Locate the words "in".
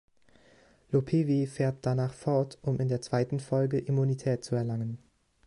2.79-2.87